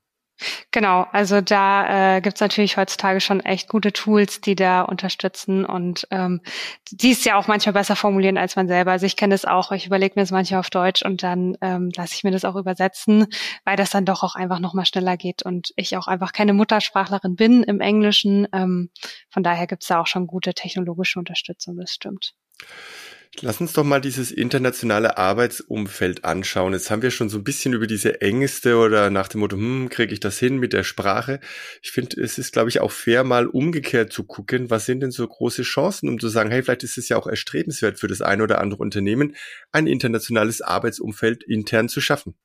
Genau, 0.72 1.08
also 1.12 1.42
da 1.42 2.18
äh, 2.18 2.22
gibt 2.22 2.40
natürlich 2.42 2.78
heutzutage 2.78 3.22
schon 3.22 3.40
echt 3.42 3.68
gute 3.68 3.92
Tools, 3.92 4.42
die 4.42 4.56
da 4.56 4.82
unterstützen 4.82 5.66
und 5.66 6.08
ähm, 6.12 6.42
die 6.92 7.12
es 7.12 7.24
ja 7.24 7.38
auch 7.38 7.48
manchmal 7.48 7.74
besser 7.74 7.96
formulieren 7.96 8.38
als 8.38 8.56
man 8.56 8.68
selber. 8.68 8.92
Also 8.92 9.06
ich 9.06 9.16
kenne 9.16 9.34
das 9.34 9.46
auch, 9.46 9.72
ich 9.72 9.86
überlege 9.86 10.14
mir 10.16 10.24
das 10.24 10.32
manchmal 10.32 10.60
auf 10.60 10.70
Deutsch 10.70 11.04
und 11.04 11.24
dann 11.24 11.58
ähm, 11.62 11.92
lasse 11.96 12.16
ich 12.16 12.24
mir 12.24 12.32
das 12.32 12.46
auch 12.46 12.56
übersetzen, 12.56 13.28
weil 13.66 13.76
das 13.76 13.90
dann 13.92 14.06
doch 14.06 14.24
auch 14.24 14.36
einfach 14.36 14.60
nochmal 14.60 14.86
schneller 14.86 15.18
geht 15.18 15.44
und 15.44 15.72
ich 15.76 15.98
auch 15.98 16.08
einfach 16.08 16.34
keine 16.34 16.54
Muttersprachlerin 16.54 17.36
bin 17.36 17.64
im 17.64 17.82
Englischen. 17.82 18.48
Ähm, 18.54 18.90
von 19.30 19.44
daher 19.44 19.68
gibt 19.68 19.84
es 19.84 19.90
da 19.90 20.00
auch 20.02 20.08
schon 20.08 20.28
gute 20.28 20.54
technologische 20.54 21.20
Unterstützung, 21.20 21.78
das 21.78 21.92
stimmt. 21.92 22.34
Lass 23.40 23.62
uns 23.62 23.72
doch 23.72 23.86
mal 23.86 24.02
dieses 24.02 24.30
internationale 24.32 25.18
Arbeitsumfeld 25.18 26.26
anschauen. 26.26 26.74
Jetzt 26.74 26.92
haben 26.92 27.02
wir 27.02 27.12
schon 27.12 27.30
so 27.30 27.38
ein 27.38 27.46
bisschen 27.46 27.72
über 27.72 27.88
diese 27.88 28.20
Ängste 28.20 28.76
oder 28.76 29.10
nach 29.10 29.30
dem 29.30 29.40
Motto, 29.40 29.56
hm, 29.56 29.88
kriege 29.90 30.14
ich 30.14 30.20
das 30.20 30.38
hin 30.38 30.58
mit 30.58 30.74
der 30.74 30.84
Sprache? 30.84 31.40
Ich 31.82 31.92
finde, 31.92 32.22
es 32.22 32.38
ist, 32.38 32.52
glaube 32.52 32.70
ich, 32.70 32.82
auch 32.82 32.92
fair, 32.92 33.24
mal 33.24 33.48
umgekehrt 33.48 34.12
zu 34.12 34.26
gucken, 34.26 34.70
was 34.70 34.86
sind 34.86 35.00
denn 35.00 35.12
so 35.12 35.26
große 35.26 35.64
Chancen, 35.64 36.10
um 36.10 36.20
zu 36.20 36.28
sagen, 36.28 36.52
hey, 36.52 36.62
vielleicht 36.62 36.84
ist 36.84 36.98
es 36.98 37.08
ja 37.08 37.16
auch 37.18 37.26
erstrebenswert 37.26 38.00
für 38.00 38.08
das 38.08 38.22
eine 38.22 38.44
oder 38.44 38.60
andere 38.60 38.82
Unternehmen, 38.82 39.36
ein 39.72 39.88
internationales 39.88 40.62
Arbeitsumfeld 40.62 41.44
intern 41.44 41.88
zu 41.88 42.02
schaffen. 42.02 42.36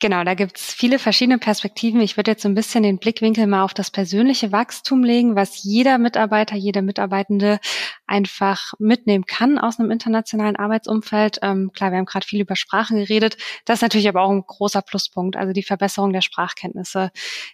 Genau, 0.00 0.22
da 0.24 0.34
gibt's 0.34 0.74
viele 0.74 0.98
verschiedene 0.98 1.38
Perspektiven. 1.38 2.00
Ich 2.00 2.16
würde 2.16 2.32
jetzt 2.32 2.42
so 2.42 2.48
ein 2.48 2.54
bisschen 2.54 2.82
den 2.82 2.98
Blickwinkel 2.98 3.46
mal 3.46 3.62
auf 3.62 3.72
das 3.72 3.90
persönliche 3.90 4.52
Wachstum 4.52 5.02
legen, 5.02 5.36
was 5.36 5.62
jeder 5.62 5.98
Mitarbeiter, 5.98 6.56
jede 6.56 6.82
Mitarbeitende 6.82 7.58
einfach 8.06 8.74
mitnehmen 8.78 9.24
kann 9.24 9.56
aus 9.56 9.78
einem 9.78 9.90
internationalen 9.90 10.56
Arbeitsumfeld. 10.56 11.38
Ähm, 11.42 11.70
klar, 11.72 11.90
wir 11.90 11.98
haben 11.98 12.04
gerade 12.04 12.26
viel 12.26 12.40
über 12.40 12.56
Sprache 12.56 12.94
geredet. 12.94 13.36
Das 13.64 13.78
ist 13.78 13.82
natürlich 13.82 14.08
aber 14.08 14.22
auch 14.22 14.30
ein 14.30 14.44
großer 14.46 14.82
Pluspunkt, 14.82 15.36
also 15.36 15.52
die 15.52 15.62
Verbesserung 15.62 16.12
der 16.12 16.20
Sprachkenntnisse. 16.20 17.10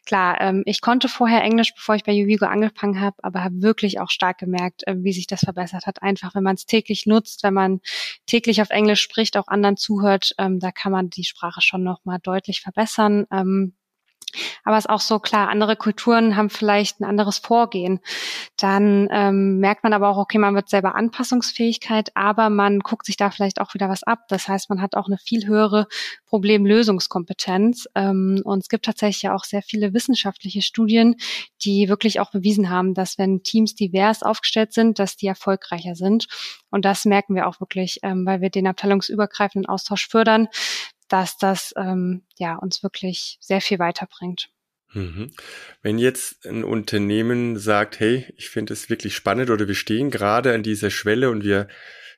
Klar, 0.07 0.41
ähm, 0.41 0.63
ich 0.67 0.81
konnte 0.81 1.09
vorher 1.09 1.45
Englisch, 1.45 1.73
bevor 1.75 1.95
ich 1.95 2.05
bei 2.05 2.13
Uvigo 2.13 2.47
angefangen 2.47 3.01
habe, 3.01 3.17
aber 3.23 3.45
habe 3.45 3.63
wirklich 3.63 4.01
auch 4.01 4.11
stark 4.11 4.39
gemerkt, 4.39 4.87
äh, 4.89 4.97
wie 4.99 5.13
sich 5.13 5.27
das 5.29 5.41
verbessert 5.41 5.87
hat. 5.87 6.03
Einfach, 6.03 6.35
wenn 6.35 6.43
man 6.43 6.57
es 6.57 6.67
täglich 6.67 7.07
nutzt, 7.07 7.45
wenn 7.45 7.55
man 7.55 7.81
täglich 8.27 8.61
auf 8.61 8.71
Englisch 8.71 9.03
spricht, 9.03 9.37
auch 9.37 9.47
anderen 9.47 9.77
zuhört, 9.77 10.33
ähm, 10.39 10.59
da 10.59 10.73
kann 10.73 10.91
man 10.91 11.11
die 11.11 11.25
Sprache 11.25 11.61
schon 11.61 11.85
nochmal 11.85 12.19
deutlich 12.31 12.61
verbessern. 12.61 13.27
Ähm, 13.33 13.75
aber 14.65 14.77
es 14.77 14.85
ist 14.85 14.91
auch 14.91 15.01
so 15.01 15.19
klar, 15.19 15.49
andere 15.49 15.77
Kulturen 15.77 16.37
haben 16.37 16.51
vielleicht 16.51 17.01
ein 17.01 17.05
anderes 17.05 17.39
Vorgehen. 17.39 18.01
Dann 18.57 19.09
ähm, 19.11 19.59
merkt 19.59 19.83
man 19.83 19.93
aber 19.93 20.09
auch, 20.09 20.19
okay, 20.19 20.39
man 20.39 20.55
wird 20.55 20.69
selber 20.69 20.95
Anpassungsfähigkeit, 20.95 22.11
aber 22.15 22.51
man 22.51 22.81
guckt 22.81 23.07
sich 23.07 23.17
da 23.17 23.31
vielleicht 23.31 23.61
auch 23.61 23.75
wieder 23.75 23.89
was 23.89 24.03
ab. 24.03 24.21
Das 24.29 24.49
heißt, 24.49 24.71
man 24.71 24.81
hat 24.81 24.95
auch 24.95 25.07
eine 25.07 25.19
viel 25.19 25.47
höhere 25.47 25.87
Problemlösungskompetenz. 26.27 27.89
Ähm, 27.95 28.41
und 28.45 28.61
es 28.61 28.69
gibt 28.69 28.85
tatsächlich 28.85 29.23
ja 29.23 29.35
auch 29.35 29.45
sehr 29.45 29.63
viele 29.63 29.95
wissenschaftliche 29.95 30.63
Studien, 30.63 31.17
die 31.65 31.89
wirklich 31.89 32.21
auch 32.21 32.31
bewiesen 32.31 32.71
haben, 32.71 32.95
dass 32.95 33.19
wenn 33.19 33.43
Teams 33.43 33.75
divers 33.75 34.23
aufgestellt 34.23 34.73
sind, 34.73 34.99
dass 34.99 35.17
die 35.17 35.27
erfolgreicher 35.27 35.95
sind. 35.95 36.27
Und 36.71 36.85
das 36.85 37.05
merken 37.05 37.35
wir 37.35 37.49
auch 37.49 37.61
wirklich, 37.61 37.99
ähm, 38.03 38.25
weil 38.27 38.41
wir 38.41 38.51
den 38.51 38.67
abteilungsübergreifenden 38.67 39.69
Austausch 39.69 40.09
fördern 40.09 40.49
dass 41.11 41.37
das 41.37 41.75
ähm, 41.77 42.23
ja 42.39 42.57
uns 42.57 42.83
wirklich 42.83 43.37
sehr 43.41 43.61
viel 43.61 43.79
weiterbringt. 43.79 44.51
Mhm. 44.93 45.31
Wenn 45.83 45.99
jetzt 45.99 46.47
ein 46.47 46.65
Unternehmen 46.65 47.59
sagt, 47.59 48.01
hey, 48.01 48.27
ich 48.37 48.49
finde 48.49 48.73
es 48.73 48.91
wirklich 48.91 49.15
spannend 49.15 49.51
oder 49.51 49.69
wir 49.69 49.75
stehen 49.75 50.11
gerade 50.11 50.55
an 50.55 50.63
dieser 50.63 50.91
Schwelle 50.91 51.31
und 51.31 51.45
wir 51.45 51.69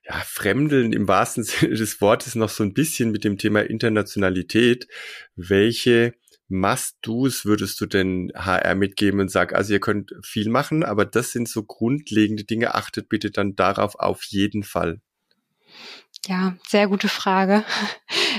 ja, 0.05 0.15
fremdeln 0.25 0.93
im 0.93 1.09
wahrsten 1.09 1.45
Sinne 1.45 1.75
des 1.75 2.01
Wortes 2.01 2.35
noch 2.35 2.49
so 2.49 2.63
ein 2.63 2.75
bisschen 2.75 3.11
mit 3.11 3.25
dem 3.25 3.39
Thema 3.39 3.61
Internationalität. 3.61 4.89
Welche 5.37 6.15
Must-Dos 6.49 7.45
würdest 7.45 7.81
du 7.81 7.87
denn 7.87 8.31
HR 8.35 8.75
mitgeben 8.75 9.21
und 9.21 9.31
sag, 9.31 9.55
also 9.55 9.73
ihr 9.73 9.81
könnt 9.81 10.13
viel 10.23 10.51
machen, 10.51 10.83
aber 10.83 11.07
das 11.07 11.33
sind 11.33 11.49
so 11.49 11.63
grundlegende 11.63 12.45
Dinge, 12.45 12.75
achtet 12.75 13.09
bitte 13.09 13.31
dann 13.31 13.55
darauf 13.55 13.95
auf 13.97 14.23
jeden 14.25 14.63
Fall. 14.63 15.01
Ja, 16.29 16.55
sehr 16.67 16.89
gute 16.89 17.09
Frage. 17.09 17.65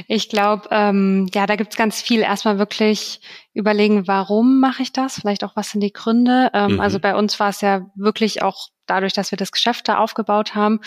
Ich 0.08 0.30
glaube, 0.30 0.68
ähm, 0.72 1.30
ja, 1.34 1.46
da 1.46 1.56
gibt's 1.56 1.76
ganz 1.76 2.02
viel. 2.02 2.22
Erstmal 2.22 2.58
wirklich 2.58 3.22
überlegen, 3.54 4.08
warum 4.08 4.60
mache 4.60 4.82
ich 4.82 4.92
das? 4.92 5.16
Vielleicht 5.16 5.44
auch, 5.44 5.56
was 5.56 5.70
sind 5.72 5.82
die 5.82 5.94
Gründe? 5.94 6.50
Ähm, 6.54 6.74
mhm. 6.74 6.80
Also 6.80 7.00
bei 7.00 7.16
uns 7.16 7.40
war 7.40 7.50
es 7.50 7.62
ja 7.62 7.86
wirklich 7.96 8.42
auch 8.42 8.70
dadurch, 8.86 9.14
dass 9.14 9.32
wir 9.32 9.38
das 9.38 9.52
Geschäft 9.52 9.88
da 9.88 9.98
aufgebaut 9.98 10.56
haben 10.56 10.80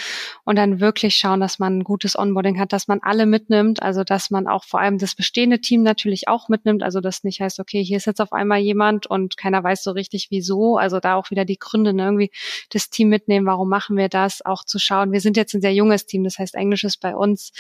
und 0.45 0.57
dann 0.57 0.81
wirklich 0.81 1.17
schauen, 1.17 1.41
dass 1.41 1.59
man 1.59 1.79
ein 1.79 1.85
gutes 1.85 2.19
Onboarding 2.19 2.59
hat, 2.59 2.73
dass 2.73 2.89
man 2.89 3.01
alle 3.03 3.27
mitnimmt, 3.27 3.83
also 3.83 4.05
dass 4.05 4.31
man 4.31 4.47
auch 4.47 4.65
vor 4.65 4.81
allem 4.81 4.99
das 4.99 5.15
bestehende 5.15 5.61
Team 5.61 5.83
natürlich 5.83 6.29
auch 6.29 6.49
mitnimmt, 6.49 6.83
also 6.83 7.01
das 7.01 7.25
nicht 7.25 7.41
heißt, 7.41 7.61
okay, 7.61 7.83
hier 7.83 7.97
ist 7.97 8.07
jetzt 8.07 8.21
auf 8.21 8.33
einmal 8.33 8.59
jemand 8.59 9.07
und 9.07 9.37
keiner 9.37 9.63
weiß 9.63 9.83
so 9.83 9.93
richtig 9.93 10.29
wieso, 10.31 10.77
also 10.77 11.01
da 11.01 11.15
auch 11.15 11.31
wieder 11.31 11.45
die 11.45 11.59
Gründe, 11.59 11.93
ne, 11.93 12.05
irgendwie 12.05 12.31
das 12.71 12.91
Team 12.91 13.09
mitnehmen, 13.09 13.47
warum 13.47 13.69
machen 13.69 13.97
wir 13.97 14.09
das, 14.09 14.45
auch 14.45 14.65
zu 14.65 14.79
schauen, 14.79 15.13
wir 15.13 15.21
sind 15.21 15.37
jetzt 15.37 15.55
ein 15.55 15.61
sehr 15.61 15.75
junges 15.75 16.07
Team, 16.07 16.25
das 16.25 16.39
heißt, 16.39 16.55
Englisch 16.55 16.85
ist 16.85 16.99
bei 16.99 17.17
uns 17.17 17.53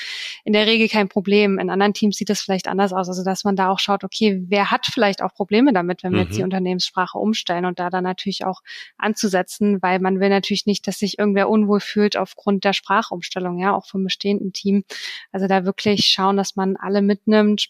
in 0.45 0.53
der 0.53 0.67
Regel 0.67 0.89
kein 0.89 1.09
Problem, 1.09 1.59
in 1.59 1.71
anderen 1.71 1.95
Teams 1.95 2.17
sieht 2.17 2.31
das 2.31 2.41
vielleicht 2.41 2.69
anders 2.69 2.93
aus, 2.93 3.09
also 3.09 3.25
dass 3.25 3.45
man 3.45 3.57
da 3.57 3.71
auch 3.71 3.79
schaut, 3.79 4.05
okay, 4.05 4.43
wer 4.49 4.71
hat 4.71 4.87
vielleicht 4.87 5.23
auch 5.23 5.33
Probleme 5.35 5.73
damit, 5.73 6.03
wenn 6.03 6.13
wir 6.13 6.21
mhm. 6.21 6.27
jetzt 6.27 6.37
die 6.37 6.41
mhm. 6.41 6.47
Unternehmenssprache 6.47 7.19
umstellen 7.19 7.65
und 7.65 7.79
da 7.79 7.91
dann 7.91 8.05
natürlich 8.05 8.45
auch 8.45 8.63
anzusetzen, 8.99 9.81
weil 9.83 9.99
man 10.01 10.21
will 10.21 10.26
will 10.27 10.31
natürlich 10.31 10.67
nicht, 10.67 10.87
dass 10.89 10.99
sich 10.99 11.19
irgendwer 11.19 11.49
unwohl 11.49 11.81
fühlt 11.81 12.17
aufgrund 12.17 12.65
der 12.65 12.73
Sprachumstellung, 12.73 13.59
ja, 13.59 13.75
auch 13.75 13.87
vom 13.87 14.03
bestehenden 14.03 14.53
Team. 14.53 14.85
Also 15.31 15.47
da 15.47 15.65
wirklich 15.65 16.07
schauen, 16.07 16.37
dass 16.37 16.57
man 16.57 16.77
alle 16.77 17.01
mitnimmt 17.01 17.69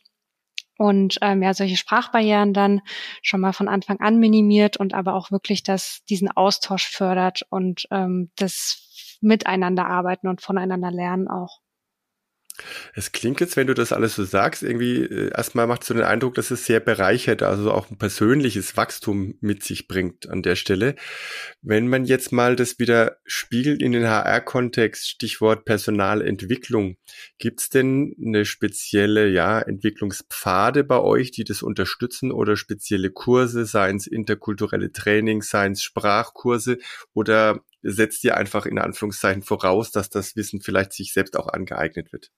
und 0.78 1.18
ähm, 1.20 1.42
ja 1.42 1.54
solche 1.54 1.76
Sprachbarrieren 1.76 2.52
dann 2.54 2.80
schon 3.22 3.40
mal 3.40 3.52
von 3.52 3.68
Anfang 3.68 4.00
an 4.00 4.18
minimiert 4.18 4.76
und 4.76 4.94
aber 4.94 5.14
auch 5.14 5.30
wirklich 5.30 5.62
das 5.62 6.02
diesen 6.08 6.30
Austausch 6.30 6.88
fördert 6.88 7.42
und 7.50 7.86
ähm, 7.90 8.30
das 8.36 9.18
Miteinander 9.20 9.86
und 10.22 10.40
voneinander 10.42 10.90
lernen 10.90 11.28
auch. 11.28 11.60
Es 12.94 13.12
klingt 13.12 13.40
jetzt, 13.40 13.56
wenn 13.56 13.66
du 13.66 13.74
das 13.74 13.92
alles 13.92 14.14
so 14.14 14.24
sagst, 14.24 14.62
irgendwie 14.62 15.02
äh, 15.02 15.30
erstmal 15.34 15.66
macht 15.66 15.84
so 15.84 15.94
den 15.94 16.02
Eindruck, 16.02 16.34
dass 16.34 16.50
es 16.50 16.64
sehr 16.64 16.80
bereichert, 16.80 17.42
also 17.42 17.70
auch 17.72 17.90
ein 17.90 17.98
persönliches 17.98 18.76
Wachstum 18.76 19.34
mit 19.40 19.62
sich 19.62 19.88
bringt 19.88 20.28
an 20.28 20.42
der 20.42 20.56
Stelle. 20.56 20.94
Wenn 21.62 21.88
man 21.88 22.04
jetzt 22.04 22.32
mal 22.32 22.56
das 22.56 22.78
wieder 22.78 23.18
spiegelt 23.24 23.82
in 23.82 23.92
den 23.92 24.06
HR-Kontext, 24.06 25.08
Stichwort 25.08 25.64
Personalentwicklung, 25.64 26.96
gibt's 27.38 27.68
denn 27.68 28.14
eine 28.24 28.44
spezielle 28.44 29.28
ja, 29.28 29.60
Entwicklungspfade 29.60 30.84
bei 30.84 30.98
euch, 30.98 31.30
die 31.30 31.44
das 31.44 31.62
unterstützen 31.62 32.32
oder 32.32 32.56
spezielle 32.56 33.10
Kurse, 33.10 33.66
seien 33.66 33.96
es 33.96 34.06
interkulturelle 34.06 34.92
Training, 34.92 35.42
seien 35.42 35.72
es 35.72 35.82
Sprachkurse 35.82 36.78
oder 37.12 37.60
setzt 37.82 38.24
ihr 38.24 38.36
einfach 38.36 38.66
in 38.66 38.78
Anführungszeichen 38.78 39.42
voraus, 39.42 39.90
dass 39.90 40.10
das 40.10 40.36
Wissen 40.36 40.60
vielleicht 40.60 40.92
sich 40.92 41.12
selbst 41.12 41.36
auch 41.36 41.48
angeeignet 41.48 42.12
wird? 42.12 42.30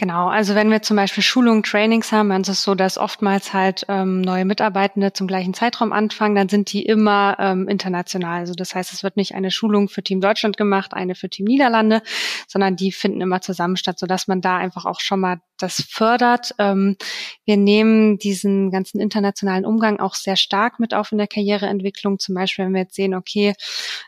Genau, 0.00 0.28
also 0.28 0.54
wenn 0.54 0.70
wir 0.70 0.80
zum 0.80 0.96
Beispiel 0.96 1.22
Schulungen, 1.22 1.62
Trainings 1.62 2.10
haben, 2.10 2.30
dann 2.30 2.40
ist 2.40 2.48
es 2.48 2.62
so, 2.62 2.74
dass 2.74 2.96
oftmals 2.96 3.52
halt 3.52 3.84
ähm, 3.90 4.22
neue 4.22 4.46
Mitarbeitende 4.46 5.12
zum 5.12 5.26
gleichen 5.26 5.52
Zeitraum 5.52 5.92
anfangen, 5.92 6.34
dann 6.34 6.48
sind 6.48 6.72
die 6.72 6.86
immer 6.86 7.36
ähm, 7.38 7.68
international. 7.68 8.40
Also 8.40 8.54
das 8.54 8.74
heißt, 8.74 8.94
es 8.94 9.02
wird 9.02 9.18
nicht 9.18 9.34
eine 9.34 9.50
Schulung 9.50 9.90
für 9.90 10.02
Team 10.02 10.22
Deutschland 10.22 10.56
gemacht, 10.56 10.94
eine 10.94 11.14
für 11.14 11.28
Team 11.28 11.44
Niederlande, 11.44 12.00
sondern 12.48 12.76
die 12.76 12.92
finden 12.92 13.20
immer 13.20 13.42
zusammen 13.42 13.76
statt, 13.76 13.98
sodass 13.98 14.26
man 14.26 14.40
da 14.40 14.56
einfach 14.56 14.86
auch 14.86 15.00
schon 15.00 15.20
mal 15.20 15.42
das 15.58 15.86
fördert. 15.86 16.54
Ähm, 16.58 16.96
wir 17.44 17.58
nehmen 17.58 18.16
diesen 18.16 18.70
ganzen 18.70 19.00
internationalen 19.00 19.66
Umgang 19.66 20.00
auch 20.00 20.14
sehr 20.14 20.36
stark 20.36 20.80
mit 20.80 20.94
auf 20.94 21.12
in 21.12 21.18
der 21.18 21.26
Karriereentwicklung. 21.26 22.18
Zum 22.18 22.34
Beispiel, 22.34 22.64
wenn 22.64 22.72
wir 22.72 22.80
jetzt 22.80 22.94
sehen, 22.94 23.14
okay, 23.14 23.52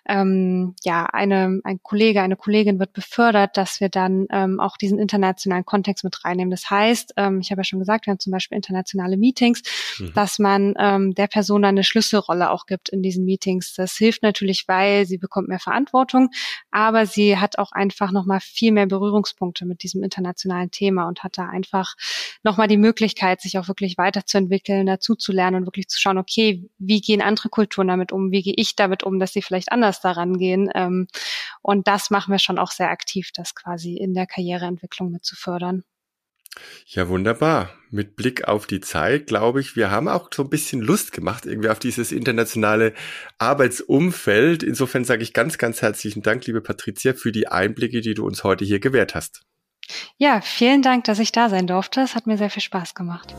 ähm, 0.08 0.74
ja, 0.84 1.04
eine, 1.04 1.60
ein 1.64 1.80
Kollege, 1.82 2.22
eine 2.22 2.36
Kollegin 2.36 2.78
wird 2.78 2.94
befördert, 2.94 3.58
dass 3.58 3.80
wir 3.80 3.90
dann 3.90 4.26
ähm, 4.30 4.58
auch 4.58 4.78
diesen 4.78 4.98
internationalen 4.98 5.66
Kontext 5.66 5.81
mit 6.02 6.24
reinnehmen. 6.24 6.50
Das 6.50 6.70
heißt, 6.70 7.14
ähm, 7.16 7.40
ich 7.40 7.50
habe 7.50 7.60
ja 7.60 7.64
schon 7.64 7.78
gesagt, 7.78 8.06
wir 8.06 8.12
haben 8.12 8.18
zum 8.18 8.32
Beispiel 8.32 8.56
internationale 8.56 9.16
Meetings, 9.16 9.62
mhm. 9.98 10.12
dass 10.14 10.38
man 10.38 10.74
ähm, 10.78 11.14
der 11.14 11.26
Person 11.26 11.64
eine 11.64 11.84
Schlüsselrolle 11.84 12.50
auch 12.50 12.66
gibt 12.66 12.88
in 12.88 13.02
diesen 13.02 13.24
Meetings. 13.24 13.74
Das 13.74 13.96
hilft 13.96 14.22
natürlich, 14.22 14.68
weil 14.68 15.06
sie 15.06 15.18
bekommt 15.18 15.48
mehr 15.48 15.58
Verantwortung, 15.58 16.30
aber 16.70 17.06
sie 17.06 17.38
hat 17.38 17.58
auch 17.58 17.72
einfach 17.72 18.12
nochmal 18.12 18.40
viel 18.40 18.72
mehr 18.72 18.86
Berührungspunkte 18.86 19.66
mit 19.66 19.82
diesem 19.82 20.02
internationalen 20.02 20.70
Thema 20.70 21.08
und 21.08 21.22
hat 21.22 21.38
da 21.38 21.48
einfach 21.48 21.94
nochmal 22.42 22.68
die 22.68 22.76
Möglichkeit, 22.76 23.40
sich 23.40 23.58
auch 23.58 23.68
wirklich 23.68 23.98
weiterzuentwickeln, 23.98 24.86
dazu 24.86 25.14
zu 25.14 25.32
lernen 25.32 25.56
und 25.56 25.66
wirklich 25.66 25.88
zu 25.88 26.00
schauen, 26.00 26.18
okay, 26.18 26.68
wie 26.78 27.00
gehen 27.00 27.22
andere 27.22 27.48
Kulturen 27.48 27.88
damit 27.88 28.12
um? 28.12 28.30
Wie 28.30 28.42
gehe 28.42 28.54
ich 28.56 28.76
damit 28.76 29.02
um, 29.02 29.18
dass 29.18 29.32
sie 29.32 29.42
vielleicht 29.42 29.72
anders 29.72 30.00
daran 30.00 30.38
gehen? 30.38 30.70
Ähm, 30.74 31.08
und 31.62 31.88
das 31.88 32.10
machen 32.10 32.32
wir 32.32 32.38
schon 32.38 32.58
auch 32.58 32.70
sehr 32.70 32.90
aktiv, 32.90 33.30
das 33.34 33.54
quasi 33.54 33.96
in 33.96 34.14
der 34.14 34.26
Karriereentwicklung 34.26 35.10
mit 35.10 35.24
zu 35.24 35.36
fördern. 35.36 35.71
Ja, 36.86 37.08
wunderbar. 37.08 37.70
Mit 37.90 38.16
Blick 38.16 38.48
auf 38.48 38.66
die 38.66 38.80
Zeit, 38.80 39.26
glaube 39.26 39.60
ich, 39.60 39.76
wir 39.76 39.90
haben 39.90 40.08
auch 40.08 40.28
so 40.32 40.42
ein 40.42 40.50
bisschen 40.50 40.80
Lust 40.80 41.12
gemacht, 41.12 41.46
irgendwie 41.46 41.68
auf 41.68 41.78
dieses 41.78 42.12
internationale 42.12 42.94
Arbeitsumfeld. 43.38 44.62
Insofern 44.62 45.04
sage 45.04 45.22
ich 45.22 45.32
ganz, 45.32 45.58
ganz 45.58 45.82
herzlichen 45.82 46.22
Dank, 46.22 46.46
liebe 46.46 46.60
Patricia, 46.60 47.14
für 47.14 47.32
die 47.32 47.48
Einblicke, 47.48 48.00
die 48.00 48.14
du 48.14 48.26
uns 48.26 48.44
heute 48.44 48.64
hier 48.64 48.80
gewährt 48.80 49.14
hast. 49.14 49.42
Ja, 50.16 50.40
vielen 50.40 50.82
Dank, 50.82 51.04
dass 51.04 51.18
ich 51.18 51.32
da 51.32 51.48
sein 51.48 51.66
durfte. 51.66 52.00
Es 52.00 52.14
hat 52.14 52.26
mir 52.26 52.38
sehr 52.38 52.50
viel 52.50 52.62
Spaß 52.62 52.94
gemacht. 52.94 53.34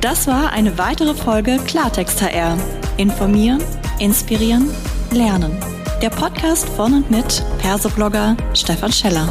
Das 0.00 0.26
war 0.26 0.52
eine 0.52 0.78
weitere 0.78 1.14
Folge 1.14 1.58
Klartext 1.66 2.22
HR. 2.22 2.56
Informieren, 2.96 3.62
inspirieren, 3.98 4.70
lernen. 5.10 5.75
Der 6.02 6.10
Podcast 6.10 6.68
von 6.68 6.92
und 6.92 7.10
mit 7.10 7.42
Persoblogger 7.58 8.36
Stefan 8.52 8.92
Scheller. 8.92 9.28